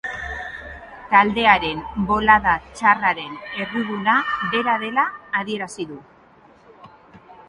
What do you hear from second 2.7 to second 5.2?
txarraren erruduna bera dela